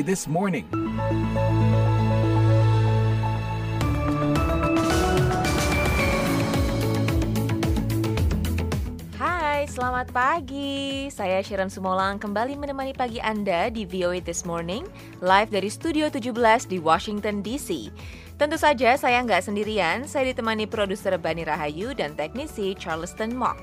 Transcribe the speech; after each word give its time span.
This 0.00 0.24
Morning. 0.24 0.64
Hai, 9.20 9.68
selamat 9.68 10.08
pagi. 10.16 11.12
Saya 11.12 11.44
Sharon 11.44 11.68
Sumolang 11.68 12.16
kembali 12.16 12.56
menemani 12.56 12.96
pagi 12.96 13.20
Anda 13.20 13.68
di 13.68 13.84
VOA 13.84 14.24
This 14.24 14.48
Morning, 14.48 14.88
live 15.20 15.52
dari 15.52 15.68
Studio 15.68 16.08
17 16.08 16.32
di 16.64 16.80
Washington 16.80 17.44
DC. 17.44 17.92
Tentu 18.40 18.56
saja 18.56 18.96
saya 18.96 19.20
nggak 19.20 19.44
sendirian, 19.44 20.08
saya 20.08 20.32
ditemani 20.32 20.64
produser 20.64 21.20
Bani 21.20 21.44
Rahayu 21.44 21.92
dan 21.92 22.16
teknisi 22.16 22.72
Charleston 22.72 23.36
Mock. 23.36 23.60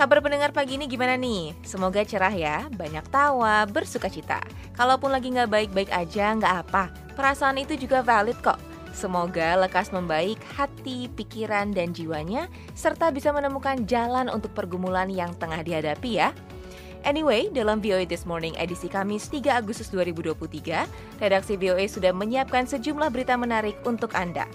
Kabar 0.00 0.24
pendengar 0.24 0.48
pagi 0.56 0.80
ini 0.80 0.88
gimana 0.88 1.12
nih? 1.12 1.52
Semoga 1.60 2.00
cerah 2.00 2.32
ya, 2.32 2.72
banyak 2.72 3.04
tawa, 3.12 3.68
bersuka 3.68 4.08
cita. 4.08 4.40
Kalaupun 4.72 5.12
lagi 5.12 5.28
nggak 5.28 5.52
baik-baik 5.52 5.92
aja, 5.92 6.32
nggak 6.40 6.54
apa. 6.64 6.88
Perasaan 7.12 7.60
itu 7.60 7.76
juga 7.76 8.00
valid 8.00 8.40
kok. 8.40 8.56
Semoga 8.96 9.60
lekas 9.60 9.92
membaik 9.92 10.40
hati, 10.56 11.12
pikiran, 11.12 11.76
dan 11.76 11.92
jiwanya, 11.92 12.48
serta 12.72 13.12
bisa 13.12 13.28
menemukan 13.28 13.84
jalan 13.84 14.32
untuk 14.32 14.56
pergumulan 14.56 15.12
yang 15.12 15.36
tengah 15.36 15.60
dihadapi 15.60 16.16
ya. 16.16 16.32
Anyway, 17.04 17.52
dalam 17.52 17.84
VOA 17.84 18.08
This 18.08 18.24
Morning 18.24 18.56
edisi 18.56 18.88
Kamis 18.88 19.28
3 19.28 19.60
Agustus 19.60 19.92
2023, 19.92 21.20
redaksi 21.20 21.60
VOA 21.60 21.84
sudah 21.92 22.16
menyiapkan 22.16 22.64
sejumlah 22.64 23.12
berita 23.12 23.36
menarik 23.36 23.76
untuk 23.84 24.16
Anda. 24.16 24.48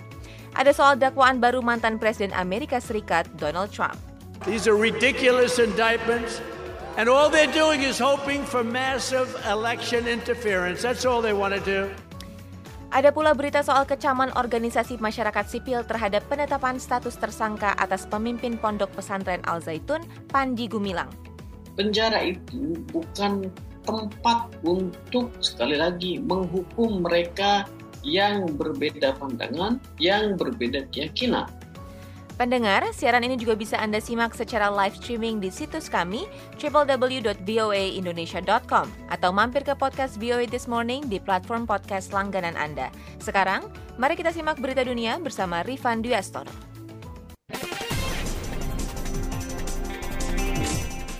Ada 0.57 0.73
soal 0.73 0.97
dakwaan 0.97 1.37
baru 1.37 1.61
mantan 1.61 2.01
Presiden 2.01 2.33
Amerika 2.33 2.81
Serikat 2.81 3.29
Donald 3.37 3.69
Trump. 3.69 4.14
These 4.45 4.69
are 4.69 4.77
ridiculous 4.77 5.57
indictments, 5.57 6.37
and 7.01 7.09
all 7.09 7.33
they're 7.33 7.49
doing 7.49 7.81
is 7.81 7.97
hoping 7.97 8.45
for 8.45 8.61
massive 8.61 9.25
election 9.49 10.05
interference. 10.05 10.85
That's 10.85 11.01
all 11.01 11.17
they 11.17 11.33
want 11.33 11.57
to 11.57 11.63
do. 11.65 11.89
Ada 12.93 13.09
pula 13.09 13.33
berita 13.33 13.65
soal 13.65 13.89
kecaman 13.89 14.29
organisasi 14.37 15.01
masyarakat 15.01 15.49
sipil 15.49 15.81
terhadap 15.81 16.29
penetapan 16.29 16.77
status 16.77 17.17
tersangka 17.17 17.73
atas 17.73 18.05
pemimpin 18.05 18.61
pondok 18.61 18.93
pesantren 18.93 19.41
Al 19.49 19.65
Zaitun, 19.65 20.05
Panji 20.29 20.69
Gumilang. 20.69 21.09
Penjara 21.73 22.21
itu 22.21 22.77
bukan 22.93 23.49
tempat 23.81 24.53
untuk 24.61 25.33
sekali 25.41 25.73
lagi 25.73 26.21
menghukum 26.21 27.01
mereka 27.01 27.65
yang 28.05 28.45
berbeda 28.53 29.17
pandangan, 29.17 29.81
yang 29.97 30.37
berbeda 30.37 30.85
keyakinan. 30.93 31.49
Pendengar, 32.35 32.83
siaran 32.91 33.23
ini 33.23 33.39
juga 33.39 33.55
bisa 33.55 33.79
Anda 33.79 34.03
simak 34.03 34.35
secara 34.35 34.67
live 34.67 34.99
streaming 34.99 35.39
di 35.39 35.47
situs 35.47 35.87
kami 35.87 36.27
www.voaindonesia.com 36.59 38.85
atau 39.07 39.31
mampir 39.31 39.63
ke 39.63 39.71
podcast 39.71 40.19
VOA 40.19 40.43
This 40.43 40.67
Morning 40.67 41.07
di 41.07 41.23
platform 41.23 41.63
podcast 41.63 42.11
langganan 42.11 42.59
Anda. 42.59 42.91
Sekarang, 43.23 43.71
mari 43.95 44.19
kita 44.19 44.35
simak 44.35 44.59
berita 44.59 44.83
dunia 44.83 45.15
bersama 45.23 45.63
Rifan 45.63 46.03
Dwiastoro. 46.03 46.51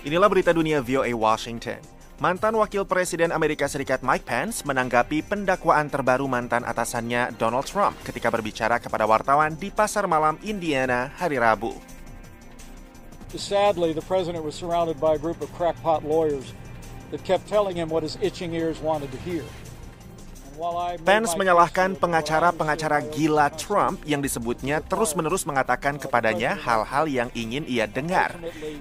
Inilah 0.04 0.28
berita 0.28 0.52
dunia 0.52 0.84
VOA 0.84 1.16
Washington. 1.16 1.95
Mantan 2.16 2.56
Wakil 2.56 2.88
Presiden 2.88 3.28
Amerika 3.28 3.68
Serikat 3.68 4.00
Mike 4.00 4.24
Pence 4.24 4.64
menanggapi 4.64 5.20
pendakwaan 5.20 5.92
terbaru 5.92 6.24
mantan 6.24 6.64
atasannya 6.64 7.36
Donald 7.36 7.68
Trump 7.68 7.92
ketika 8.08 8.32
berbicara 8.32 8.80
kepada 8.80 9.04
wartawan 9.04 9.52
di 9.52 9.68
pasar 9.68 10.08
malam 10.08 10.40
Indiana 10.40 11.12
hari 11.20 11.36
Rabu. 11.36 11.76
Sadly, 13.36 13.92
the 13.92 14.00
president 14.08 14.40
was 14.48 14.56
surrounded 14.56 14.96
by 14.96 15.12
a 15.12 15.20
group 15.20 15.44
of 15.44 15.52
crackpot 15.60 16.08
lawyers 16.08 16.56
that 17.12 17.20
kept 17.20 17.44
telling 17.52 17.76
him 17.76 17.92
what 17.92 18.00
his 18.00 18.16
itching 18.24 18.56
ears 18.56 18.80
wanted 18.80 19.12
to 19.12 19.20
hear. 19.20 19.44
Pence 21.04 21.36
menyalahkan 21.36 22.00
pengacara-pengacara 22.00 23.04
gila 23.12 23.52
Trump 23.60 24.00
yang 24.08 24.24
disebutnya 24.24 24.80
terus-menerus 24.80 25.44
mengatakan 25.44 26.00
kepadanya 26.00 26.56
hal-hal 26.56 27.04
yang 27.04 27.28
ingin 27.36 27.68
ia 27.68 27.84
dengar. 27.84 28.32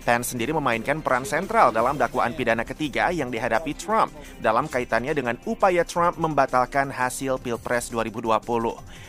Pence 0.07 0.31
sendiri 0.31 0.55
memainkan 0.55 1.03
peran 1.03 1.27
sentral 1.27 1.75
dalam 1.75 1.99
dakwaan 1.99 2.31
pidana 2.31 2.63
ketiga 2.63 3.11
yang 3.11 3.27
dihadapi 3.27 3.75
Trump 3.75 4.15
dalam 4.39 4.71
kaitannya 4.71 5.11
dengan 5.11 5.35
upaya 5.43 5.83
Trump 5.83 6.15
membatalkan 6.15 6.95
hasil 6.95 7.43
Pilpres 7.43 7.91
2020. 7.91 8.39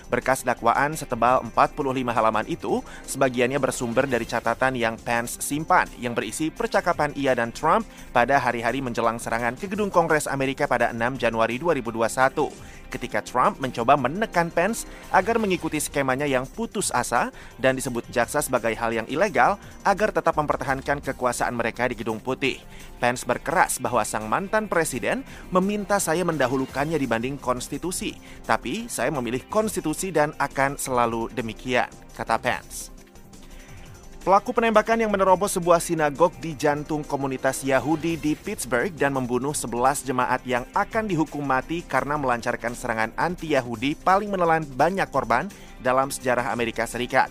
Berkas 0.06 0.46
dakwaan 0.46 0.94
setebal 0.94 1.42
45 1.50 2.14
halaman 2.14 2.46
itu 2.46 2.82
sebagiannya 3.06 3.58
bersumber 3.58 4.06
dari 4.06 4.26
catatan 4.26 4.78
yang 4.78 4.94
Pence 4.98 5.38
simpan 5.42 5.86
yang 5.98 6.14
berisi 6.14 6.50
percakapan 6.50 7.14
ia 7.18 7.34
dan 7.34 7.50
Trump 7.50 7.86
pada 8.10 8.38
hari-hari 8.38 8.82
menjelang 8.82 9.18
serangan 9.18 9.54
ke 9.58 9.66
gedung 9.70 9.90
Kongres 9.90 10.30
Amerika 10.30 10.66
pada 10.70 10.94
6 10.94 11.18
Januari 11.18 11.58
2021 11.58 12.55
ketika 12.88 13.20
Trump 13.20 13.58
mencoba 13.60 13.98
menekan 13.98 14.48
Pence 14.48 14.86
agar 15.10 15.36
mengikuti 15.36 15.76
skemanya 15.82 16.24
yang 16.24 16.46
putus 16.46 16.88
asa 16.94 17.34
dan 17.60 17.76
disebut 17.76 18.06
jaksa 18.08 18.40
sebagai 18.40 18.72
hal 18.78 18.94
yang 18.94 19.06
ilegal 19.10 19.60
agar 19.84 20.14
tetap 20.14 20.38
mempertahankan 20.38 21.02
kekuasaan 21.02 21.52
mereka 21.52 21.90
di 21.90 21.98
Gedung 21.98 22.22
Putih. 22.22 22.62
Pence 22.96 23.28
berkeras 23.28 23.76
bahwa 23.76 24.00
sang 24.06 24.30
mantan 24.30 24.70
presiden 24.70 25.20
meminta 25.52 26.00
saya 26.00 26.24
mendahulukannya 26.24 26.96
dibanding 26.96 27.36
konstitusi, 27.36 28.16
tapi 28.48 28.88
saya 28.88 29.12
memilih 29.12 29.44
konstitusi 29.52 30.08
dan 30.08 30.32
akan 30.40 30.80
selalu 30.80 31.28
demikian, 31.36 31.92
kata 32.16 32.40
Pence. 32.40 32.95
Pelaku 34.26 34.50
penembakan 34.50 34.98
yang 34.98 35.14
menerobos 35.14 35.54
sebuah 35.54 35.78
sinagog 35.78 36.34
di 36.42 36.58
jantung 36.58 37.06
komunitas 37.06 37.62
Yahudi 37.62 38.18
di 38.18 38.34
Pittsburgh 38.34 38.90
dan 38.90 39.14
membunuh 39.14 39.54
11 39.54 40.02
jemaat 40.02 40.42
yang 40.42 40.66
akan 40.74 41.06
dihukum 41.06 41.46
mati 41.46 41.86
karena 41.86 42.18
melancarkan 42.18 42.74
serangan 42.74 43.14
anti-Yahudi 43.14 43.94
paling 44.02 44.26
menelan 44.26 44.66
banyak 44.66 45.06
korban 45.14 45.46
dalam 45.78 46.10
sejarah 46.10 46.50
Amerika 46.50 46.90
Serikat. 46.90 47.30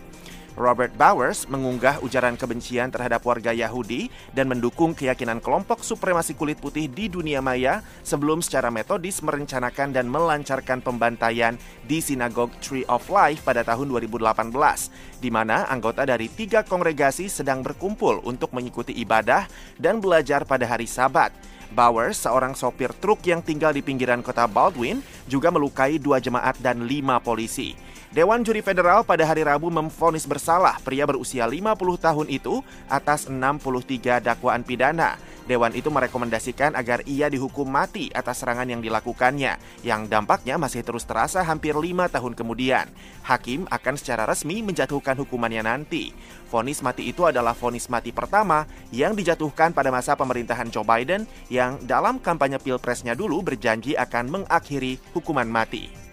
Robert 0.55 0.95
Bowers 0.95 1.51
mengunggah 1.51 1.99
ujaran 1.99 2.39
kebencian 2.39 2.87
terhadap 2.87 3.27
warga 3.27 3.51
Yahudi 3.51 4.07
dan 4.31 4.47
mendukung 4.47 4.95
keyakinan 4.95 5.43
kelompok 5.43 5.83
supremasi 5.83 6.31
kulit 6.31 6.63
putih 6.63 6.87
di 6.87 7.11
dunia 7.11 7.43
maya 7.43 7.83
sebelum 8.07 8.39
secara 8.39 8.71
metodis 8.71 9.19
merencanakan 9.19 9.91
dan 9.91 10.07
melancarkan 10.07 10.79
pembantaian 10.79 11.59
di 11.83 11.99
sinagog 11.99 12.55
Tree 12.63 12.87
of 12.87 13.03
Life 13.11 13.43
pada 13.43 13.67
tahun 13.67 13.91
2018, 13.91 15.19
di 15.19 15.27
mana 15.27 15.67
anggota 15.67 16.07
dari 16.07 16.31
tiga 16.31 16.63
kongregasi 16.63 17.27
sedang 17.27 17.59
berkumpul 17.59 18.23
untuk 18.23 18.55
mengikuti 18.55 18.95
ibadah 18.95 19.51
dan 19.75 19.99
belajar 19.99 20.47
pada 20.47 20.63
hari 20.63 20.87
Sabat. 20.87 21.35
Bowers, 21.75 22.15
seorang 22.23 22.55
sopir 22.55 22.95
truk 23.03 23.19
yang 23.27 23.43
tinggal 23.43 23.75
di 23.75 23.83
pinggiran 23.83 24.23
kota 24.23 24.47
Baldwin, 24.47 25.03
juga 25.27 25.51
melukai 25.51 25.99
dua 25.99 26.23
jemaat 26.23 26.55
dan 26.63 26.87
lima 26.87 27.19
polisi. 27.19 27.75
Dewan 28.15 28.47
Juri 28.47 28.63
Federal 28.63 29.03
pada 29.03 29.27
hari 29.27 29.43
Rabu 29.43 29.67
memvonis 29.67 30.23
bersalah 30.23 30.79
pria 30.87 31.03
berusia 31.03 31.43
50 31.43 31.75
tahun 31.99 32.27
itu 32.31 32.63
atas 32.87 33.27
63 33.27 34.23
dakwaan 34.23 34.63
pidana. 34.63 35.19
Dewan 35.43 35.75
itu 35.75 35.91
merekomendasikan 35.91 36.79
agar 36.79 37.03
ia 37.03 37.27
dihukum 37.27 37.67
mati 37.67 38.07
atas 38.15 38.39
serangan 38.39 38.71
yang 38.71 38.79
dilakukannya, 38.79 39.59
yang 39.83 40.07
dampaknya 40.07 40.55
masih 40.55 40.79
terus 40.87 41.03
terasa 41.03 41.43
hampir 41.43 41.75
lima 41.75 42.07
tahun 42.07 42.39
kemudian. 42.39 42.87
Hakim 43.27 43.67
akan 43.67 43.99
secara 43.99 44.23
resmi 44.23 44.63
menjatuhkan 44.63 45.19
hukumannya 45.19 45.67
nanti. 45.67 46.15
Vonis 46.47 46.79
mati 46.79 47.11
itu 47.11 47.27
adalah 47.27 47.51
vonis 47.51 47.91
mati 47.91 48.15
pertama 48.15 48.63
yang 48.95 49.11
dijatuhkan 49.11 49.75
pada 49.75 49.91
masa 49.91 50.15
pemerintahan 50.15 50.71
Joe 50.71 50.87
Biden 50.87 51.27
yang 51.51 51.83
dalam 51.83 52.23
kampanye 52.23 52.63
pilpresnya 52.63 53.11
dulu 53.11 53.43
berjanji 53.43 53.99
akan 53.99 54.39
mengakhiri 54.39 55.03
hukuman 55.11 55.51
mati. 55.51 56.05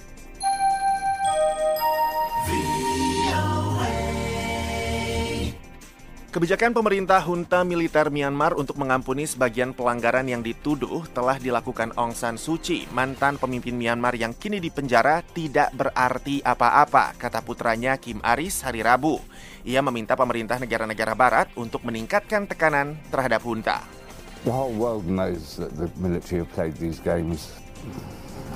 Kebijakan 6.33 6.73
pemerintah 6.73 7.21
junta 7.21 7.61
militer 7.61 8.09
Myanmar 8.09 8.57
untuk 8.57 8.81
mengampuni 8.81 9.29
sebagian 9.29 9.77
pelanggaran 9.77 10.25
yang 10.25 10.41
dituduh 10.41 11.05
telah 11.13 11.37
dilakukan 11.37 11.93
Aung 11.93 12.17
San 12.17 12.41
Suu 12.41 12.57
Kyi, 12.57 12.89
mantan 12.89 13.37
pemimpin 13.37 13.77
Myanmar 13.77 14.17
yang 14.17 14.33
kini 14.33 14.57
dipenjara, 14.57 15.21
tidak 15.37 15.69
berarti 15.77 16.41
apa-apa, 16.41 17.21
kata 17.21 17.45
putranya 17.45 18.01
Kim 18.01 18.17
Aris 18.25 18.65
hari 18.65 18.81
Rabu. 18.81 19.21
Ia 19.69 19.84
meminta 19.84 20.17
pemerintah 20.17 20.57
negara-negara 20.57 21.13
barat 21.13 21.53
untuk 21.53 21.84
meningkatkan 21.84 22.49
tekanan 22.49 22.97
terhadap 23.13 23.45
junta. 23.45 23.84
The 24.49 24.57
whole 24.57 24.73
world 24.73 25.05
knows 25.05 25.61
that 25.61 25.77
the 25.77 25.93
military 26.01 26.41
have 26.41 26.49
played 26.57 26.81
these 26.81 26.97
games 27.05 27.53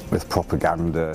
with 0.09 0.25
propaganda, 0.33 1.13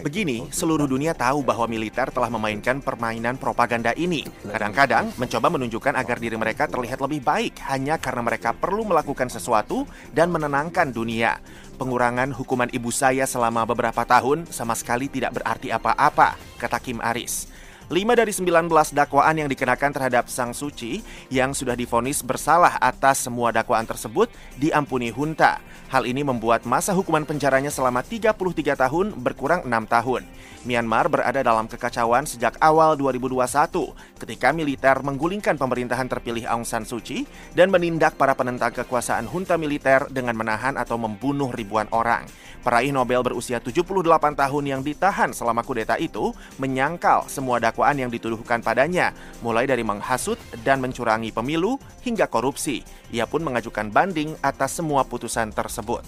Begini, 0.00 0.48
seluruh 0.48 0.88
dunia 0.88 1.12
tahu 1.12 1.44
bahwa 1.44 1.68
militer 1.68 2.08
telah 2.08 2.32
memainkan 2.32 2.80
permainan 2.80 3.36
propaganda 3.36 3.92
ini. 3.92 4.24
Kadang-kadang 4.44 5.12
mencoba 5.20 5.48
menunjukkan 5.52 5.92
agar 5.92 6.16
diri 6.16 6.36
mereka 6.40 6.64
terlihat 6.64 7.04
lebih 7.04 7.20
baik 7.20 7.60
hanya 7.68 8.00
karena 8.00 8.24
mereka 8.24 8.56
perlu 8.56 8.88
melakukan 8.88 9.28
sesuatu 9.28 9.84
dan 10.16 10.32
menenangkan 10.32 10.88
dunia. 10.88 11.36
Pengurangan 11.76 12.32
hukuman 12.32 12.72
ibu 12.72 12.88
saya 12.88 13.28
selama 13.28 13.68
beberapa 13.68 14.00
tahun 14.08 14.48
sama 14.48 14.72
sekali 14.72 15.12
tidak 15.12 15.36
berarti 15.36 15.68
apa-apa, 15.68 16.40
kata 16.56 16.80
Kim 16.80 17.04
Aris. 17.04 17.55
Lima 17.86 18.18
dari 18.18 18.34
19 18.34 18.66
dakwaan 18.98 19.38
yang 19.38 19.46
dikenakan 19.46 19.94
terhadap 19.94 20.26
Sang 20.26 20.50
Suci 20.50 21.06
yang 21.30 21.54
sudah 21.54 21.78
difonis 21.78 22.18
bersalah 22.18 22.82
atas 22.82 23.22
semua 23.22 23.54
dakwaan 23.54 23.86
tersebut 23.86 24.26
diampuni 24.58 25.14
junta. 25.14 25.62
Hal 25.86 26.02
ini 26.02 26.26
membuat 26.26 26.66
masa 26.66 26.90
hukuman 26.90 27.22
penjaranya 27.22 27.70
selama 27.70 28.02
33 28.02 28.34
tahun 28.74 29.14
berkurang 29.22 29.70
6 29.70 29.70
tahun. 29.86 30.26
Myanmar 30.66 31.06
berada 31.06 31.46
dalam 31.46 31.70
kekacauan 31.70 32.26
sejak 32.26 32.58
awal 32.58 32.98
2021 32.98 33.94
ketika 34.18 34.50
militer 34.50 34.98
menggulingkan 35.06 35.54
pemerintahan 35.54 36.10
terpilih 36.10 36.42
Aung 36.50 36.66
San 36.66 36.82
Suu 36.82 36.98
Kyi 36.98 37.22
dan 37.54 37.70
menindak 37.70 38.18
para 38.18 38.34
penentang 38.34 38.74
kekuasaan 38.74 39.30
junta 39.30 39.54
militer 39.54 40.10
dengan 40.10 40.34
menahan 40.34 40.74
atau 40.74 40.98
membunuh 40.98 41.54
ribuan 41.54 41.86
orang. 41.94 42.26
Peraih 42.66 42.90
Nobel 42.90 43.22
berusia 43.22 43.62
78 43.62 43.94
tahun 44.34 44.64
yang 44.66 44.82
ditahan 44.82 45.30
selama 45.30 45.62
kudeta 45.62 46.02
itu 46.02 46.34
menyangkal 46.58 47.30
semua 47.30 47.62
dakwaan 47.62 47.75
yang 48.00 48.08
dituduhkan 48.08 48.64
padanya, 48.64 49.12
mulai 49.44 49.68
dari 49.68 49.84
menghasut 49.84 50.40
dan 50.64 50.80
mencurangi 50.80 51.34
pemilu 51.34 51.76
hingga 52.00 52.24
korupsi. 52.30 52.80
Ia 53.12 53.28
pun 53.28 53.44
mengajukan 53.44 53.92
banding 53.92 54.32
atas 54.40 54.80
semua 54.80 55.04
putusan 55.04 55.52
tersebut. 55.52 56.00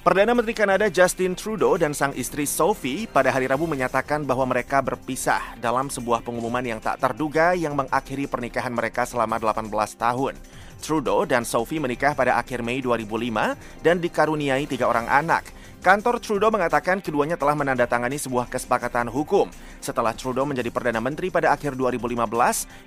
Perdana 0.00 0.32
Menteri 0.32 0.56
Kanada 0.56 0.88
Justin 0.88 1.36
Trudeau 1.36 1.76
dan 1.76 1.92
sang 1.92 2.16
istri 2.16 2.48
Sophie 2.48 3.04
pada 3.04 3.28
hari 3.28 3.44
Rabu 3.44 3.68
menyatakan 3.68 4.24
bahwa 4.24 4.48
mereka 4.48 4.80
berpisah 4.80 5.60
dalam 5.60 5.92
sebuah 5.92 6.24
pengumuman 6.24 6.64
yang 6.64 6.80
tak 6.80 7.04
terduga 7.04 7.52
yang 7.52 7.76
mengakhiri 7.76 8.24
pernikahan 8.24 8.72
mereka 8.72 9.04
selama 9.04 9.36
18 9.36 9.68
tahun. 10.00 10.40
Trudeau 10.80 11.28
dan 11.28 11.44
Sophie 11.44 11.84
menikah 11.84 12.16
pada 12.16 12.40
akhir 12.40 12.64
Mei 12.64 12.80
2005 12.80 13.84
dan 13.84 14.00
dikaruniai 14.00 14.64
tiga 14.64 14.88
orang 14.88 15.04
anak. 15.04 15.59
Kantor 15.80 16.20
Trudeau 16.20 16.52
mengatakan 16.52 17.00
keduanya 17.00 17.40
telah 17.40 17.56
menandatangani 17.56 18.20
sebuah 18.20 18.52
kesepakatan 18.52 19.08
hukum. 19.08 19.48
Setelah 19.80 20.12
Trudeau 20.12 20.44
menjadi 20.44 20.68
Perdana 20.68 21.00
Menteri 21.00 21.32
pada 21.32 21.56
akhir 21.56 21.72
2015, 21.72 22.28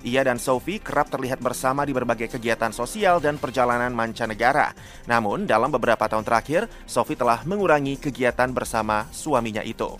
ia 0.05 0.21
dan 0.21 0.37
Sophie 0.37 0.77
kerap 0.77 1.09
terlihat 1.09 1.41
bersama 1.41 1.89
di 1.89 1.93
berbagai 1.97 2.37
kegiatan 2.37 2.69
sosial 2.69 3.17
dan 3.17 3.41
perjalanan 3.41 3.89
mancanegara. 3.97 4.77
Namun, 5.09 5.49
dalam 5.49 5.73
beberapa 5.73 6.05
tahun 6.05 6.21
terakhir, 6.21 6.69
Sophie 6.85 7.17
telah 7.17 7.41
mengurangi 7.49 7.97
kegiatan 7.97 8.53
bersama 8.53 9.09
suaminya 9.09 9.65
itu. 9.65 9.97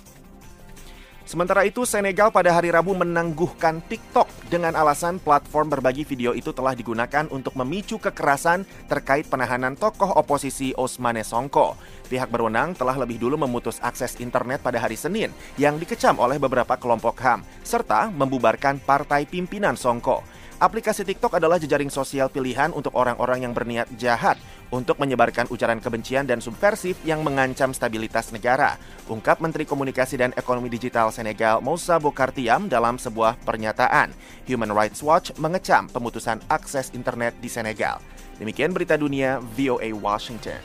Sementara 1.26 1.66
itu, 1.66 1.90
Senegal 1.90 2.30
pada 2.30 2.54
hari 2.54 2.70
Rabu 2.70 2.94
menangguhkan 2.94 3.82
TikTok 3.90 4.43
dengan 4.54 4.78
alasan 4.78 5.18
platform 5.18 5.74
berbagi 5.74 6.06
video 6.06 6.38
itu 6.38 6.54
telah 6.54 6.78
digunakan 6.78 7.26
untuk 7.34 7.58
memicu 7.58 7.98
kekerasan 7.98 8.62
terkait 8.86 9.26
penahanan 9.26 9.74
tokoh 9.74 10.14
oposisi 10.14 10.78
Osmane 10.78 11.26
Sonko. 11.26 11.74
Pihak 12.06 12.30
berwenang 12.30 12.78
telah 12.78 12.94
lebih 12.94 13.18
dulu 13.18 13.34
memutus 13.34 13.82
akses 13.82 14.22
internet 14.22 14.62
pada 14.62 14.78
hari 14.78 14.94
Senin 14.94 15.34
yang 15.58 15.82
dikecam 15.82 16.22
oleh 16.22 16.38
beberapa 16.38 16.78
kelompok 16.78 17.18
HAM, 17.18 17.42
serta 17.66 18.14
membubarkan 18.14 18.78
partai 18.78 19.26
pimpinan 19.26 19.74
Sonko. 19.74 20.22
Aplikasi 20.64 21.04
TikTok 21.04 21.36
adalah 21.44 21.60
jejaring 21.60 21.92
sosial 21.92 22.32
pilihan 22.32 22.72
untuk 22.72 22.96
orang-orang 22.96 23.44
yang 23.44 23.52
berniat 23.52 23.84
jahat 24.00 24.40
untuk 24.72 24.96
menyebarkan 24.96 25.52
ujaran 25.52 25.84
kebencian 25.84 26.24
dan 26.24 26.40
subversif 26.40 26.96
yang 27.04 27.20
mengancam 27.20 27.76
stabilitas 27.76 28.32
negara. 28.32 28.80
Ungkap 29.12 29.44
Menteri 29.44 29.68
Komunikasi 29.68 30.16
dan 30.16 30.32
Ekonomi 30.40 30.72
Digital 30.72 31.12
Senegal 31.12 31.60
Moussa 31.60 32.00
Bokartiam 32.00 32.72
dalam 32.72 32.96
sebuah 32.96 33.44
pernyataan. 33.44 34.16
Human 34.48 34.72
Rights 34.72 35.04
Watch 35.04 35.36
mengecam 35.36 35.92
pemutusan 35.92 36.40
akses 36.48 36.96
internet 36.96 37.36
di 37.44 37.52
Senegal. 37.52 38.00
Demikian 38.40 38.72
berita 38.72 38.96
dunia 38.96 39.44
VOA 39.60 39.92
Washington. 39.92 40.64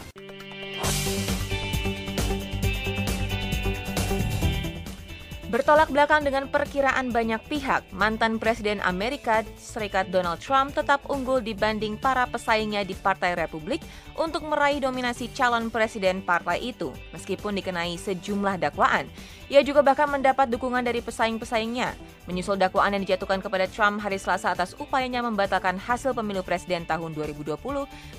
Bertolak 5.48 5.88
belakang 5.88 6.28
dengan 6.28 6.44
perkiraan 6.44 7.08
banyak 7.08 7.40
pihak, 7.48 7.80
mantan 7.96 8.36
Presiden 8.36 8.84
Amerika 8.84 9.40
Serikat 9.56 10.12
Donald 10.12 10.44
Trump 10.44 10.76
tetap 10.76 11.00
unggul 11.08 11.40
dibanding 11.40 11.96
para 11.96 12.28
pesaingnya 12.28 12.84
di 12.84 12.92
Partai 12.92 13.32
Republik 13.32 13.80
untuk 14.20 14.44
meraih 14.44 14.76
dominasi 14.76 15.32
calon 15.32 15.72
presiden 15.72 16.20
partai 16.20 16.76
itu, 16.76 16.92
meskipun 17.16 17.56
dikenai 17.56 17.96
sejumlah 17.96 18.60
dakwaan. 18.60 19.08
Ia 19.48 19.64
juga 19.64 19.80
bahkan 19.80 20.12
mendapat 20.12 20.52
dukungan 20.52 20.84
dari 20.84 21.00
pesaing-pesaingnya, 21.00 21.96
menyusul 22.28 22.60
dakwaan 22.60 22.92
yang 22.92 23.08
dijatuhkan 23.08 23.40
kepada 23.40 23.64
Trump 23.72 24.04
hari 24.04 24.20
Selasa 24.20 24.52
atas 24.52 24.76
upayanya 24.76 25.24
membatalkan 25.24 25.80
hasil 25.80 26.12
pemilu 26.12 26.44
presiden 26.44 26.84
tahun 26.84 27.16
2020, 27.16 27.56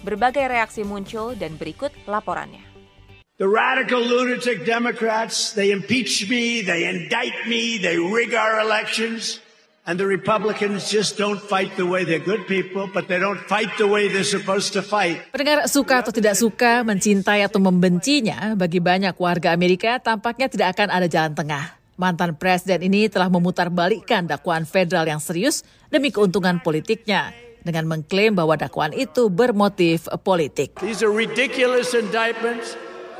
berbagai 0.01 0.49
reaksi 0.49 0.81
muncul 0.81 1.37
dan 1.37 1.53
berikut 1.61 1.93
laporannya. 2.09 2.78
The 3.39 3.47
radical 3.47 4.03
lunatic 4.03 4.68
Democrats, 4.68 5.56
they 5.56 5.71
impeach 5.71 6.27
me, 6.27 6.59
they 6.59 6.83
indict 6.91 7.47
me, 7.47 7.80
they 7.80 7.95
rig 7.95 8.36
our 8.36 8.59
elections. 8.59 9.39
And 9.88 9.95
the 9.95 10.03
Republicans 10.03 10.91
just 10.91 11.15
don't 11.15 11.39
fight 11.39 11.71
the 11.80 11.88
way 11.88 12.03
they're 12.03 12.19
good 12.19 12.51
people, 12.51 12.91
but 12.91 13.07
they 13.07 13.15
don't 13.15 13.39
fight 13.47 13.71
the 13.80 13.88
way 13.88 14.12
they're 14.12 14.27
supposed 14.27 14.75
to 14.75 14.83
fight. 14.83 15.24
Pendengar 15.31 15.71
suka 15.71 16.03
atau 16.03 16.12
tidak 16.12 16.36
suka, 16.36 16.83
mencintai 16.83 17.47
atau 17.47 17.63
membencinya, 17.63 18.59
bagi 18.59 18.83
banyak 18.83 19.15
warga 19.15 19.56
Amerika 19.56 20.03
tampaknya 20.03 20.51
tidak 20.51 20.75
akan 20.75 21.00
ada 21.00 21.07
jalan 21.07 21.31
tengah. 21.31 21.80
Mantan 21.95 22.35
presiden 22.35 22.92
ini 22.92 23.07
telah 23.07 23.31
memutarbalikkan 23.31 24.27
dakwaan 24.27 24.68
federal 24.68 25.07
yang 25.07 25.24
serius 25.24 25.63
demi 25.88 26.12
keuntungan 26.12 26.59
politiknya 26.59 27.31
dengan 27.63 27.88
mengklaim 27.88 28.35
bahwa 28.35 28.59
dakwaan 28.59 28.92
itu 28.92 29.31
bermotif 29.31 30.12
politik. 30.27 30.75
These 30.83 31.07
are 31.07 31.15
ridiculous 31.15 31.95
indictments. 31.95 32.75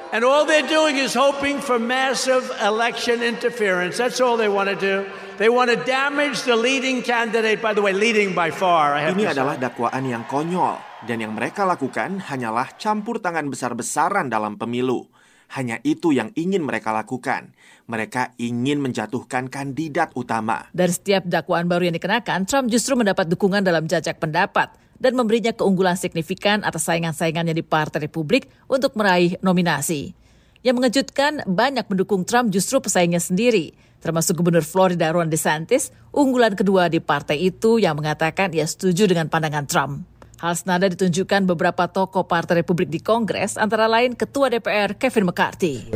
And 0.10 0.26
all 0.26 0.42
they're 0.50 0.66
doing 0.66 0.98
is 0.98 1.14
hoping 1.14 1.62
for 1.62 1.78
massive 1.78 2.50
election 2.66 3.22
interference. 3.22 4.02
That's 4.02 4.18
all 4.18 4.42
they 4.42 4.50
want 4.50 4.74
to 4.74 4.78
do. 4.78 5.06
They 5.38 5.54
want 5.54 5.70
to 5.70 5.78
damage 5.78 6.44
the 6.50 6.58
leading 6.58 7.06
candidate, 7.06 7.62
by 7.62 7.78
the 7.78 7.86
way, 7.86 7.94
leading 7.94 8.34
by 8.34 8.50
far. 8.50 8.98
Ini 8.98 9.38
adalah 9.38 9.56
dakwaan 9.62 10.02
yang 10.10 10.26
konyol, 10.26 11.06
dan 11.06 11.22
yang 11.22 11.38
mereka 11.38 11.62
lakukan 11.62 12.26
hanyalah 12.26 12.74
campur 12.82 13.22
tangan 13.22 13.48
besar-besaran 13.54 14.34
dalam 14.34 14.58
pemilu. 14.58 15.06
Hanya 15.50 15.82
itu 15.82 16.14
yang 16.14 16.30
ingin 16.38 16.62
mereka 16.62 16.94
lakukan. 16.94 17.58
Mereka 17.90 18.38
ingin 18.38 18.78
menjatuhkan 18.86 19.50
kandidat 19.50 20.14
utama. 20.14 20.70
Dari 20.70 20.94
setiap 20.94 21.26
dakwaan 21.26 21.66
baru 21.66 21.90
yang 21.90 21.98
dikenakan, 21.98 22.46
Trump 22.46 22.70
justru 22.70 22.94
mendapat 22.94 23.26
dukungan 23.26 23.66
dalam 23.66 23.90
jajak 23.90 24.22
pendapat 24.22 24.70
dan 25.02 25.18
memberinya 25.18 25.56
keunggulan 25.56 25.98
signifikan 25.98 26.62
atas 26.62 26.86
saingan-saingannya 26.86 27.56
di 27.56 27.64
Partai 27.66 28.06
Republik 28.06 28.46
untuk 28.70 28.94
meraih 28.94 29.40
nominasi. 29.42 30.14
Yang 30.60 30.76
mengejutkan, 30.76 31.34
banyak 31.48 31.88
mendukung 31.88 32.28
Trump 32.28 32.52
justru 32.52 32.84
pesaingnya 32.84 33.24
sendiri, 33.24 33.72
termasuk 34.04 34.44
Gubernur 34.44 34.68
Florida 34.68 35.08
Ron 35.16 35.32
DeSantis, 35.32 35.96
unggulan 36.12 36.52
kedua 36.54 36.92
di 36.92 37.00
partai 37.00 37.40
itu 37.48 37.80
yang 37.80 37.96
mengatakan 37.96 38.52
ia 38.52 38.68
setuju 38.68 39.08
dengan 39.08 39.32
pandangan 39.32 39.66
Trump. 39.66 40.19
Hal 40.40 40.56
senada 40.56 40.88
ditunjukkan 40.88 41.52
beberapa 41.52 41.92
tokoh 41.92 42.24
Partai 42.24 42.64
Republik 42.64 42.88
di 42.88 43.04
Kongres, 43.04 43.60
antara 43.60 43.92
lain 43.92 44.16
Ketua 44.16 44.48
DPR 44.48 44.96
Kevin 44.96 45.28
McCarthy. 45.28 45.92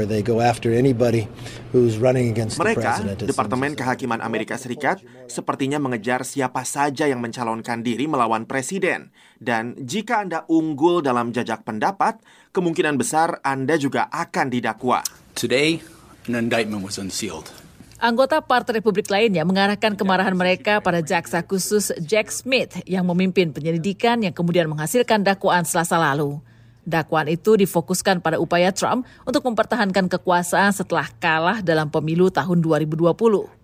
Mereka, 2.59 2.93
Departemen 3.23 3.71
Kehakiman 3.71 4.19
Amerika 4.19 4.59
Serikat, 4.59 4.99
sepertinya 5.31 5.79
mengejar 5.79 6.27
siapa 6.27 6.67
saja 6.67 7.07
yang 7.07 7.23
mencalonkan 7.23 7.87
diri 7.87 8.03
melawan 8.03 8.43
presiden. 8.43 9.15
Dan 9.39 9.79
jika 9.79 10.27
Anda 10.27 10.43
unggul 10.51 10.99
dalam 10.99 11.31
jajak 11.31 11.63
pendapat, 11.63 12.19
kemungkinan 12.51 12.99
besar 12.99 13.39
Anda 13.47 13.79
juga 13.79 14.11
akan 14.11 14.51
didakwa. 14.51 15.07
Today, 15.39 15.79
an 16.27 16.35
indictment 16.35 16.83
was 16.83 16.99
unsealed. 16.99 17.62
Anggota 18.03 18.43
Partai 18.43 18.83
Republik 18.83 19.07
lainnya 19.07 19.47
mengarahkan 19.47 19.95
kemarahan 19.95 20.35
mereka 20.35 20.83
pada 20.83 20.99
jaksa 20.99 21.39
khusus 21.39 21.87
Jack 22.03 22.35
Smith 22.35 22.83
yang 22.83 23.07
memimpin 23.07 23.55
penyelidikan 23.55 24.19
yang 24.19 24.35
kemudian 24.35 24.67
menghasilkan 24.67 25.23
dakwaan 25.23 25.63
selasa 25.63 25.95
lalu. 25.95 26.35
Dakwaan 26.83 27.31
itu 27.31 27.55
difokuskan 27.55 28.19
pada 28.19 28.43
upaya 28.43 28.75
Trump 28.75 29.07
untuk 29.23 29.47
mempertahankan 29.47 30.11
kekuasaan 30.11 30.75
setelah 30.75 31.07
kalah 31.23 31.63
dalam 31.63 31.87
pemilu 31.87 32.27
tahun 32.27 32.59
2020. 32.59 33.62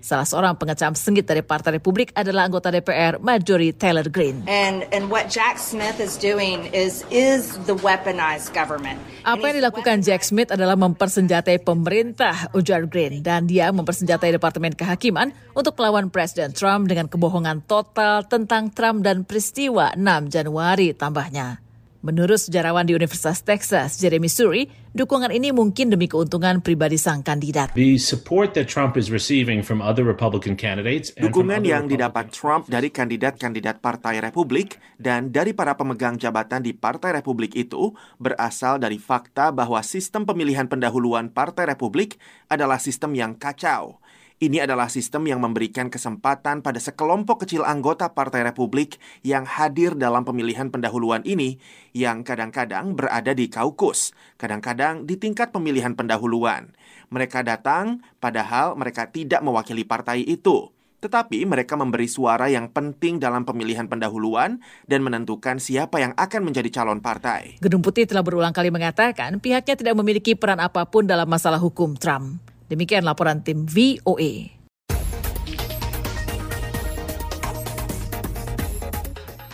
Salah 0.00 0.24
seorang 0.24 0.56
pengecam 0.56 0.96
sengit 0.96 1.28
dari 1.28 1.44
Partai 1.44 1.76
Republik 1.76 2.08
adalah 2.16 2.48
anggota 2.48 2.72
DPR 2.72 3.20
Marjorie 3.20 3.76
Taylor 3.76 4.08
Greene. 4.08 4.48
And 4.48 4.88
and 4.96 5.12
what 5.12 5.28
Jack 5.28 5.60
Smith 5.60 6.00
is 6.00 6.16
doing 6.16 6.72
is 6.72 7.04
is 7.12 7.60
the 7.68 7.76
weaponized 7.84 8.56
government. 8.56 8.96
Apa 9.28 9.52
yang 9.52 9.60
dilakukan 9.60 10.00
Jack 10.00 10.24
Smith 10.24 10.48
adalah 10.48 10.74
mempersenjatai 10.80 11.60
pemerintah, 11.60 12.48
ujar 12.56 12.88
Greene, 12.88 13.20
dan 13.20 13.44
dia 13.44 13.68
mempersenjatai 13.70 14.32
Departemen 14.40 14.72
Kehakiman 14.72 15.36
untuk 15.52 15.76
melawan 15.76 16.08
Presiden 16.08 16.56
Trump 16.56 16.88
dengan 16.88 17.06
kebohongan 17.06 17.68
total 17.68 18.24
tentang 18.24 18.72
Trump 18.72 19.04
dan 19.04 19.28
peristiwa 19.28 19.92
6 19.92 20.32
Januari 20.32 20.96
tambahnya. 20.96 21.69
Menurut 22.00 22.40
sejarawan 22.40 22.88
di 22.88 22.96
Universitas 22.96 23.44
Texas, 23.44 24.00
Jeremy 24.00 24.32
Suri, 24.32 24.64
dukungan 24.96 25.28
ini 25.36 25.52
mungkin 25.52 25.92
demi 25.92 26.08
keuntungan 26.08 26.64
pribadi 26.64 26.96
sang 26.96 27.20
kandidat. 27.20 27.76
The 27.76 28.00
support 28.00 28.56
that 28.56 28.72
Trump 28.72 28.96
is 28.96 29.12
receiving 29.12 29.60
from 29.60 29.84
other 29.84 30.00
Republican 30.00 30.56
candidates 30.56 31.12
Dukungan 31.12 31.60
yang 31.60 31.92
didapat 31.92 32.32
Trump 32.32 32.72
dari 32.72 32.88
kandidat-kandidat 32.88 33.84
Partai 33.84 34.16
Republik 34.24 34.80
dan 34.96 35.28
dari 35.28 35.52
para 35.52 35.76
pemegang 35.76 36.16
jabatan 36.16 36.64
di 36.64 36.72
Partai 36.72 37.20
Republik 37.20 37.52
itu 37.52 37.92
berasal 38.16 38.80
dari 38.80 38.96
fakta 38.96 39.52
bahwa 39.52 39.84
sistem 39.84 40.24
pemilihan 40.24 40.72
pendahuluan 40.72 41.28
Partai 41.28 41.68
Republik 41.68 42.16
adalah 42.48 42.80
sistem 42.80 43.12
yang 43.12 43.36
kacau. 43.36 44.00
Ini 44.40 44.64
adalah 44.64 44.88
sistem 44.88 45.28
yang 45.28 45.44
memberikan 45.44 45.92
kesempatan 45.92 46.64
pada 46.64 46.80
sekelompok 46.80 47.44
kecil 47.44 47.60
anggota 47.60 48.16
Partai 48.16 48.40
Republik 48.40 48.96
yang 49.20 49.44
hadir 49.44 49.92
dalam 49.92 50.24
pemilihan 50.24 50.72
pendahuluan 50.72 51.20
ini, 51.28 51.60
yang 51.92 52.24
kadang-kadang 52.24 52.96
berada 52.96 53.36
di 53.36 53.52
kaukus, 53.52 54.16
kadang-kadang 54.40 55.04
di 55.04 55.20
tingkat 55.20 55.52
pemilihan 55.52 55.92
pendahuluan. 55.92 56.72
Mereka 57.12 57.44
datang, 57.44 58.00
padahal 58.16 58.80
mereka 58.80 59.12
tidak 59.12 59.44
mewakili 59.44 59.84
partai 59.84 60.24
itu. 60.24 60.72
Tetapi 61.04 61.44
mereka 61.44 61.76
memberi 61.76 62.08
suara 62.08 62.48
yang 62.48 62.72
penting 62.72 63.20
dalam 63.20 63.44
pemilihan 63.44 63.92
pendahuluan 63.92 64.64
dan 64.88 65.04
menentukan 65.04 65.60
siapa 65.60 66.00
yang 66.00 66.16
akan 66.16 66.48
menjadi 66.48 66.80
calon 66.80 67.04
partai. 67.04 67.60
Gedung 67.60 67.84
Putih 67.84 68.08
telah 68.08 68.24
berulang 68.24 68.56
kali 68.56 68.72
mengatakan 68.72 69.36
pihaknya 69.36 69.76
tidak 69.76 69.92
memiliki 70.00 70.32
peran 70.32 70.64
apa 70.64 70.88
pun 70.88 71.04
dalam 71.04 71.28
masalah 71.28 71.60
hukum 71.60 71.92
Trump. 72.00 72.40
Demikian 72.70 73.02
laporan 73.02 73.42
tim 73.42 73.66
VOA. 73.66 74.54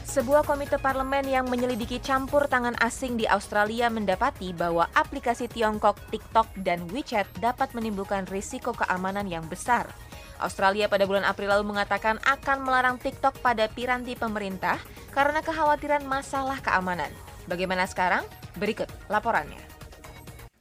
Sebuah 0.04 0.44
komite 0.44 0.76
parlemen 0.76 1.25
yang 1.25 1.49
menyelidiki 1.49 1.96
campur 2.04 2.44
tangan 2.44 2.76
asing 2.85 3.16
di 3.16 3.25
Australia 3.25 3.88
mendapati 3.88 4.52
bahwa 4.52 4.88
aplikasi 4.92 5.49
Tiongkok, 5.49 5.96
TikTok, 6.12 6.61
dan 6.61 6.85
WeChat 6.92 7.25
dapat 7.40 7.73
menimbulkan 7.73 8.28
risiko 8.28 8.76
keamanan 8.76 9.25
yang 9.28 9.49
besar. 9.49 9.88
Australia 10.37 10.85
pada 10.85 11.08
bulan 11.08 11.25
April 11.25 11.56
lalu 11.56 11.73
mengatakan 11.73 12.20
akan 12.20 12.68
melarang 12.68 12.96
TikTok 13.00 13.40
pada 13.40 13.64
piranti 13.73 14.12
pemerintah 14.12 14.76
karena 15.16 15.40
kekhawatiran 15.40 16.04
masalah 16.04 16.61
keamanan. 16.61 17.08
Bagaimana 17.49 17.88
sekarang? 17.88 18.28
Berikut 18.61 18.88
laporannya. 19.08 19.75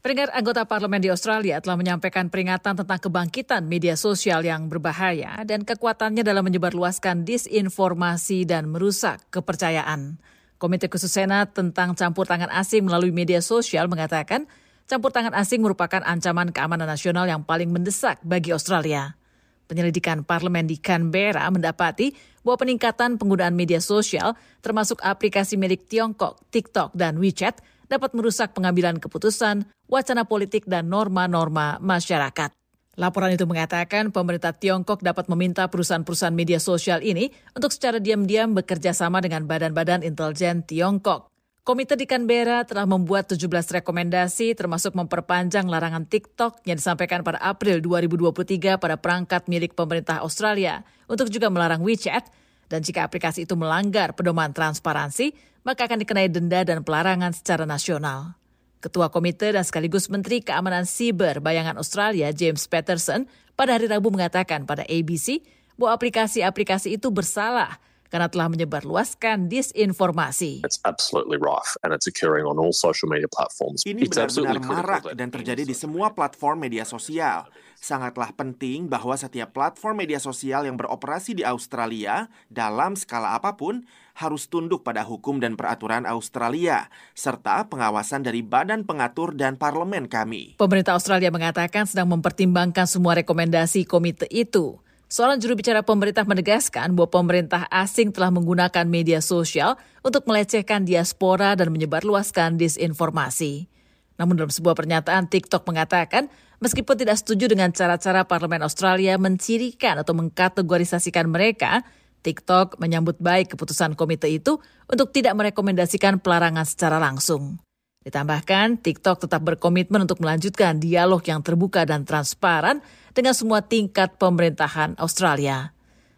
Peringkat 0.05 0.37
anggota 0.37 0.69
parlemen 0.69 1.01
di 1.01 1.09
Australia 1.09 1.57
telah 1.57 1.81
menyampaikan 1.81 2.29
peringatan 2.29 2.77
tentang 2.77 3.01
kebangkitan 3.01 3.65
media 3.65 3.97
sosial 3.97 4.45
yang 4.45 4.69
berbahaya 4.69 5.41
dan 5.49 5.65
kekuatannya 5.65 6.21
dalam 6.21 6.45
menyebarluaskan 6.45 7.25
disinformasi 7.25 8.45
dan 8.45 8.69
merusak 8.69 9.25
kepercayaan. 9.33 10.21
Komite 10.61 10.93
Khusus 10.93 11.09
Senat 11.09 11.57
tentang 11.57 11.97
campur 11.97 12.29
tangan 12.29 12.53
asing 12.53 12.85
melalui 12.85 13.09
media 13.09 13.41
sosial 13.41 13.89
mengatakan 13.89 14.45
campur 14.85 15.09
tangan 15.09 15.33
asing 15.33 15.65
merupakan 15.65 16.05
ancaman 16.05 16.53
keamanan 16.53 16.85
nasional 16.85 17.25
yang 17.25 17.41
paling 17.41 17.73
mendesak 17.73 18.21
bagi 18.21 18.53
Australia. 18.53 19.17
Penyelidikan 19.65 20.21
parlemen 20.21 20.69
di 20.69 20.77
Canberra 20.77 21.49
mendapati 21.49 22.13
bahwa 22.45 22.61
peningkatan 22.61 23.17
penggunaan 23.17 23.57
media 23.57 23.81
sosial 23.81 24.37
termasuk 24.61 25.01
aplikasi 25.01 25.57
milik 25.57 25.89
Tiongkok, 25.89 26.45
TikTok, 26.53 26.93
dan 26.93 27.17
WeChat 27.17 27.57
dapat 27.85 28.13
merusak 28.17 28.53
pengambilan 28.57 28.97
keputusan, 29.01 29.65
wacana 29.89 30.25
politik, 30.25 30.65
dan 30.65 30.89
norma-norma 30.89 31.77
masyarakat. 31.81 32.51
Laporan 32.95 33.35
itu 33.35 33.43
mengatakan 33.43 34.07
pemerintah 34.07 34.55
Tiongkok 34.55 35.03
dapat 35.03 35.27
meminta 35.27 35.67
perusahaan-perusahaan 35.67 36.31
media 36.31 36.63
sosial 36.63 37.03
ini 37.03 37.27
untuk 37.51 37.75
secara 37.75 37.99
diam-diam 37.99 38.55
bekerja 38.55 38.95
sama 38.95 39.19
dengan 39.19 39.43
badan-badan 39.43 39.99
intelijen 39.99 40.63
Tiongkok. 40.63 41.27
Komite 41.65 41.97
di 41.97 42.05
Canberra 42.05 42.61
telah 42.61 42.85
membuat 42.85 43.25
17 43.25 43.49
rekomendasi 43.81 44.53
termasuk 44.53 44.93
memperpanjang 44.93 45.65
larangan 45.65 46.05
TikTok 46.05 46.61
yang 46.63 46.77
disampaikan 46.77 47.25
pada 47.25 47.41
April 47.41 47.81
2023 47.81 48.77
pada 48.77 48.95
perangkat 49.01 49.49
milik 49.49 49.73
pemerintah 49.73 50.21
Australia 50.21 50.85
untuk 51.09 51.27
juga 51.33 51.49
melarang 51.49 51.81
WeChat 51.81 52.29
dan 52.71 52.81
jika 52.81 53.05
aplikasi 53.05 53.45
itu 53.45 53.53
melanggar 53.53 54.13
pedoman 54.17 54.51
transparansi, 54.51 55.33
maka 55.65 55.89
akan 55.89 56.01
dikenai 56.01 56.29
denda 56.29 56.61
dan 56.61 56.85
pelarangan 56.85 57.33
secara 57.33 57.65
nasional. 57.65 58.37
Ketua 58.81 59.09
Komite 59.09 59.49
dan 59.49 59.65
sekaligus 59.65 60.13
Menteri 60.13 60.45
Keamanan 60.45 60.85
Siber 60.85 61.41
Bayangan 61.41 61.81
Australia 61.81 62.29
James 62.29 62.69
Patterson 62.69 63.25
pada 63.57 63.73
hari 63.73 63.89
Rabu 63.89 64.13
mengatakan 64.13 64.69
pada 64.69 64.85
ABC 64.85 65.41
bahwa 65.73 65.97
aplikasi-aplikasi 65.97 67.01
itu 67.01 67.09
bersalah 67.09 67.81
karena 68.09 68.29
telah 68.29 68.47
menyebarluaskan 68.51 69.49
disinformasi. 69.49 70.65
It's 70.65 70.81
absolutely 70.85 71.37
rife 71.41 71.77
and 71.83 71.91
it's 71.91 72.05
occurring 72.05 72.45
on 72.45 72.57
all 72.61 72.73
social 72.73 73.09
media 73.09 73.29
platforms. 73.29 73.83
Ini 73.85 74.05
benar-benar 74.05 74.59
marak 74.61 75.03
dan 75.17 75.29
terjadi 75.33 75.63
di 75.65 75.75
semua 75.75 76.13
platform 76.13 76.65
media 76.65 76.85
sosial. 76.87 77.49
Sangatlah 77.75 78.33
penting 78.33 78.89
bahwa 78.89 79.13
setiap 79.13 79.53
platform 79.53 80.01
media 80.01 80.17
sosial 80.17 80.65
yang 80.65 80.73
beroperasi 80.79 81.37
di 81.37 81.43
Australia 81.45 82.31
dalam 82.49 82.97
skala 82.97 83.37
apa 83.37 83.53
pun 83.59 83.85
harus 84.15 84.47
tunduk 84.47 84.81
pada 84.81 85.03
hukum 85.03 85.43
dan 85.43 85.59
peraturan 85.59 86.07
Australia 86.07 86.87
serta 87.13 87.67
pengawasan 87.67 88.23
dari 88.23 88.41
badan 88.41 88.87
pengatur 88.87 89.35
dan 89.35 89.59
parlemen 89.59 90.07
kami. 90.07 90.55
Pemerintah 90.55 90.95
Australia 90.95 91.29
mengatakan 91.29 91.83
sedang 91.83 92.07
mempertimbangkan 92.09 92.87
semua 92.87 93.19
rekomendasi 93.19 93.83
komite 93.83 94.25
itu. 94.31 94.79
Seorang 95.15 95.39
juru 95.39 95.55
bicara 95.55 95.79
pemerintah 95.79 96.27
menegaskan 96.27 96.91
bahwa 96.91 97.07
pemerintah 97.07 97.71
asing 97.71 98.11
telah 98.11 98.35
menggunakan 98.35 98.83
media 98.83 99.23
sosial 99.23 99.79
untuk 100.03 100.27
melecehkan 100.27 100.83
diaspora 100.83 101.55
dan 101.55 101.71
menyebarluaskan 101.71 102.59
disinformasi. 102.59 103.71
Namun 104.19 104.35
dalam 104.35 104.51
sebuah 104.51 104.75
pernyataan, 104.75 105.31
TikTok 105.31 105.63
mengatakan 105.71 106.27
meskipun 106.59 106.99
tidak 106.99 107.15
setuju 107.23 107.47
dengan 107.47 107.71
cara-cara 107.71 108.27
parlemen 108.27 108.67
Australia 108.67 109.15
mencirikan 109.15 110.03
atau 110.03 110.11
mengkategorisasikan 110.19 111.31
mereka, 111.31 111.87
TikTok 112.19 112.75
menyambut 112.83 113.15
baik 113.15 113.55
keputusan 113.55 113.95
komite 113.95 114.27
itu 114.27 114.59
untuk 114.91 115.15
tidak 115.15 115.31
merekomendasikan 115.39 116.19
pelarangan 116.19 116.67
secara 116.67 116.99
langsung. 116.99 117.63
Ditambahkan, 118.05 118.85
TikTok 118.85 119.25
tetap 119.25 119.41
berkomitmen 119.41 120.05
untuk 120.05 120.21
melanjutkan 120.21 120.77
dialog 120.77 121.25
yang 121.25 121.41
terbuka 121.41 121.89
dan 121.89 122.05
transparan 122.05 122.83
dengan 123.15 123.31
semua 123.31 123.63
tingkat 123.63 124.19
pemerintahan 124.19 124.99
Australia. 124.99 125.71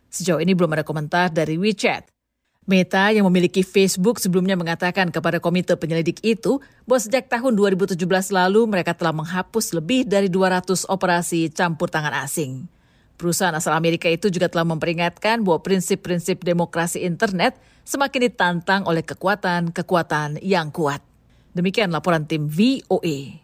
Sejauh 0.09 0.41
ini 0.41 0.57
belum 0.57 0.73
ada 0.73 0.81
komentar 0.81 1.29
dari 1.29 1.61
WeChat. 1.61 2.09
Meta 2.67 3.15
yang 3.15 3.23
memiliki 3.31 3.63
Facebook 3.63 4.19
sebelumnya 4.19 4.59
mengatakan 4.59 5.07
kepada 5.07 5.39
komite 5.39 5.71
penyelidik 5.79 6.19
itu 6.19 6.59
bahwa 6.83 6.99
sejak 6.99 7.31
tahun 7.31 7.55
2017 7.55 7.95
lalu 8.35 8.67
mereka 8.67 8.91
telah 8.91 9.15
menghapus 9.15 9.71
lebih 9.71 10.03
dari 10.03 10.27
200 10.27 10.83
operasi 10.91 11.47
campur 11.55 11.87
tangan 11.87 12.27
asing. 12.27 12.67
Perusahaan 13.15 13.55
asal 13.55 13.71
Amerika 13.71 14.11
itu 14.11 14.27
juga 14.27 14.51
telah 14.51 14.67
memperingatkan 14.67 15.47
bahwa 15.47 15.63
prinsip-prinsip 15.63 16.43
demokrasi 16.43 17.07
internet 17.07 17.55
semakin 17.87 18.29
ditantang 18.29 18.83
oleh 18.83 19.01
kekuatan-kekuatan 19.01 20.43
yang 20.43 20.67
kuat. 20.67 20.99
Demikian 21.55 21.89
laporan 21.89 22.27
tim 22.27 22.51
VOA. 22.51 23.41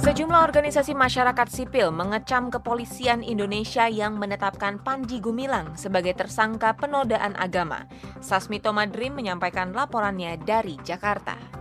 Sejumlah 0.00 0.40
organisasi 0.48 0.96
masyarakat 0.96 1.48
sipil 1.52 1.92
mengecam 1.92 2.48
kepolisian 2.48 3.20
Indonesia 3.20 3.84
yang 3.84 4.16
menetapkan 4.16 4.80
Panji 4.80 5.20
Gumilang 5.20 5.76
sebagai 5.76 6.16
tersangka 6.16 6.72
penodaan 6.72 7.36
agama. 7.36 7.84
Sasmito 8.24 8.72
Madrim 8.72 9.12
menyampaikan 9.12 9.76
laporannya 9.76 10.40
dari 10.40 10.80
Jakarta. 10.80 11.57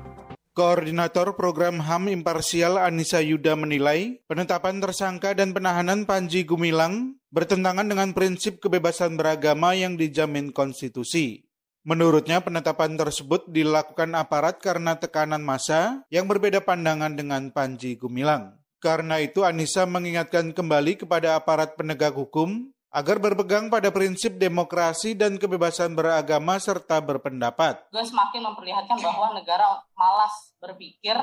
Koordinator 0.58 1.38
Program 1.38 1.78
HAM 1.78 2.10
Imparsial 2.10 2.82
Anissa 2.82 3.22
Yuda 3.22 3.54
menilai 3.54 4.26
penetapan 4.26 4.82
tersangka 4.82 5.38
dan 5.38 5.54
penahanan 5.54 6.10
Panji 6.10 6.50
Gumilang 6.50 7.22
bertentangan 7.30 7.86
dengan 7.86 8.10
prinsip 8.18 8.58
kebebasan 8.58 9.22
beragama 9.22 9.78
yang 9.78 10.02
dijamin 10.02 10.50
konstitusi. 10.50 11.46
Menurutnya 11.86 12.42
penetapan 12.42 12.98
tersebut 12.98 13.46
dilakukan 13.54 14.18
aparat 14.18 14.58
karena 14.58 14.98
tekanan 14.98 15.46
massa 15.46 16.02
yang 16.10 16.26
berbeda 16.26 16.66
pandangan 16.66 17.14
dengan 17.14 17.54
Panji 17.54 17.94
Gumilang. 17.94 18.58
Karena 18.82 19.22
itu 19.22 19.46
Anissa 19.46 19.86
mengingatkan 19.86 20.58
kembali 20.58 21.06
kepada 21.06 21.38
aparat 21.38 21.78
penegak 21.78 22.18
hukum 22.18 22.74
agar 22.92 23.20
berpegang 23.20 23.68
pada 23.68 23.92
prinsip 23.92 24.40
demokrasi 24.40 25.14
dan 25.14 25.36
kebebasan 25.36 25.94
beragama 25.94 26.56
serta 26.58 27.04
berpendapat. 27.04 27.84
Juga 27.92 28.06
semakin 28.08 28.42
memperlihatkan 28.54 28.98
bahwa 29.04 29.36
negara 29.36 29.84
malas 29.94 30.56
berpikir 30.58 31.20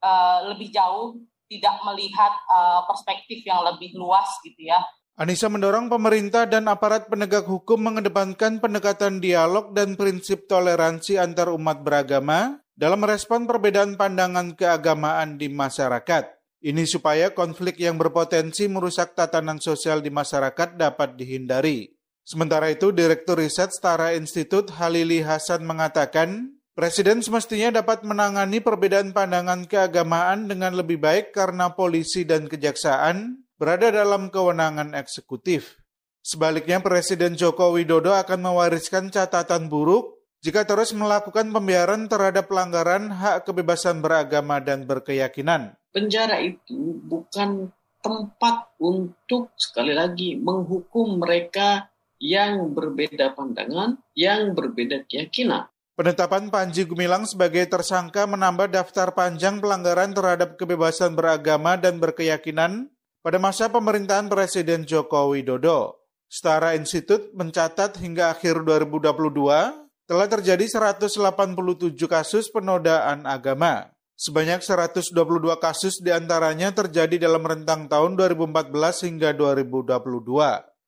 uh, 0.00 0.38
lebih 0.50 0.72
jauh, 0.72 1.20
tidak 1.46 1.78
melihat 1.86 2.32
uh, 2.50 2.82
perspektif 2.88 3.44
yang 3.46 3.62
lebih 3.62 3.94
luas 3.94 4.26
gitu 4.42 4.66
ya. 4.66 4.80
Anissa 5.16 5.48
mendorong 5.48 5.88
pemerintah 5.88 6.44
dan 6.44 6.68
aparat 6.68 7.08
penegak 7.08 7.48
hukum 7.48 7.80
mengedepankan 7.80 8.60
pendekatan 8.60 9.16
dialog 9.16 9.72
dan 9.72 9.96
prinsip 9.96 10.44
toleransi 10.44 11.16
antar 11.16 11.48
umat 11.56 11.80
beragama 11.80 12.60
dalam 12.76 13.00
merespon 13.00 13.48
perbedaan 13.48 13.96
pandangan 13.96 14.52
keagamaan 14.52 15.40
di 15.40 15.48
masyarakat. 15.48 16.35
Ini 16.64 16.88
supaya 16.88 17.36
konflik 17.36 17.76
yang 17.78 18.00
berpotensi 18.00 18.64
merusak 18.66 19.12
tatanan 19.12 19.60
sosial 19.60 20.00
di 20.00 20.08
masyarakat 20.08 20.80
dapat 20.80 21.20
dihindari. 21.20 21.92
Sementara 22.26 22.72
itu, 22.72 22.90
Direktur 22.90 23.38
Riset 23.38 23.70
Setara 23.70 24.16
Institut 24.16 24.72
Halili 24.74 25.22
Hasan 25.22 25.62
mengatakan, 25.62 26.56
Presiden 26.76 27.24
semestinya 27.24 27.80
dapat 27.80 28.04
menangani 28.04 28.60
perbedaan 28.60 29.16
pandangan 29.16 29.64
keagamaan 29.64 30.44
dengan 30.44 30.76
lebih 30.76 31.00
baik 31.00 31.32
karena 31.32 31.72
polisi 31.72 32.28
dan 32.28 32.52
kejaksaan 32.52 33.40
berada 33.56 33.88
dalam 33.88 34.28
kewenangan 34.28 34.92
eksekutif. 34.92 35.80
Sebaliknya, 36.20 36.84
Presiden 36.84 37.32
Joko 37.38 37.72
Widodo 37.72 38.12
akan 38.12 38.42
mewariskan 38.44 39.08
catatan 39.08 39.72
buruk 39.72 40.20
jika 40.44 40.68
terus 40.68 40.92
melakukan 40.92 41.48
pembiaran 41.48 42.12
terhadap 42.12 42.50
pelanggaran 42.50 43.08
hak 43.08 43.48
kebebasan 43.48 44.04
beragama 44.04 44.60
dan 44.60 44.84
berkeyakinan. 44.84 45.78
Penjara 45.96 46.44
itu 46.44 47.00
bukan 47.08 47.72
tempat 48.04 48.68
untuk 48.76 49.56
sekali 49.56 49.96
lagi 49.96 50.36
menghukum 50.36 51.16
mereka 51.24 51.88
yang 52.20 52.68
berbeda 52.76 53.32
pandangan, 53.32 53.96
yang 54.12 54.52
berbeda 54.52 55.08
keyakinan. 55.08 55.64
Penetapan 55.96 56.52
Panji 56.52 56.84
Gumilang 56.84 57.24
sebagai 57.24 57.64
tersangka 57.64 58.28
menambah 58.28 58.68
daftar 58.68 59.16
panjang 59.16 59.56
pelanggaran 59.56 60.12
terhadap 60.12 60.60
kebebasan 60.60 61.16
beragama 61.16 61.80
dan 61.80 61.96
berkeyakinan 61.96 62.92
pada 63.24 63.40
masa 63.40 63.72
pemerintahan 63.72 64.28
Presiden 64.28 64.84
Joko 64.84 65.32
Widodo. 65.32 65.96
Setara 66.28 66.76
Institut 66.76 67.32
mencatat 67.32 67.96
hingga 68.04 68.36
akhir 68.36 68.68
2022 68.68 69.16
telah 70.04 70.28
terjadi 70.28 70.92
187 71.00 71.96
kasus 72.04 72.52
penodaan 72.52 73.24
agama. 73.24 73.95
Sebanyak 74.16 74.64
122 74.64 75.12
kasus 75.60 76.00
di 76.00 76.08
antaranya 76.08 76.72
terjadi 76.72 77.28
dalam 77.28 77.44
rentang 77.44 77.84
tahun 77.84 78.16
2014 78.16 79.12
hingga 79.12 79.36
2022. 79.36 80.32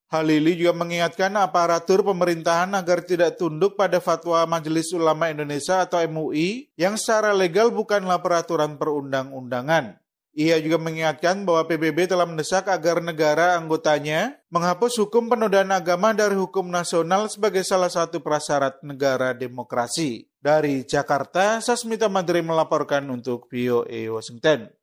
Halili 0.08 0.56
juga 0.56 0.72
mengingatkan 0.72 1.36
aparatur 1.36 2.00
pemerintahan 2.08 2.72
agar 2.72 3.04
tidak 3.04 3.36
tunduk 3.36 3.76
pada 3.76 4.00
fatwa 4.00 4.40
Majelis 4.48 4.88
Ulama 4.96 5.28
Indonesia 5.28 5.84
atau 5.84 6.00
MUI 6.08 6.72
yang 6.80 6.96
secara 6.96 7.36
legal 7.36 7.68
bukanlah 7.68 8.16
peraturan 8.24 8.80
perundang-undangan. 8.80 10.00
Ia 10.32 10.56
juga 10.64 10.80
mengingatkan 10.80 11.44
bahwa 11.44 11.68
PBB 11.68 12.08
telah 12.08 12.24
mendesak 12.24 12.64
agar 12.72 13.04
negara 13.04 13.60
anggotanya 13.60 14.40
menghapus 14.48 15.04
hukum 15.04 15.28
penodaan 15.28 15.68
agama 15.68 16.16
dari 16.16 16.32
hukum 16.32 16.72
nasional 16.72 17.28
sebagai 17.28 17.60
salah 17.60 17.92
satu 17.92 18.24
prasyarat 18.24 18.80
negara 18.80 19.36
demokrasi. 19.36 20.32
Dari 20.38 20.86
Jakarta, 20.86 21.58
Sasmita 21.58 22.06
Madri 22.06 22.46
melaporkan 22.46 23.02
untuk 23.10 23.50
VOA 23.50 24.06
Washington. 24.06 24.77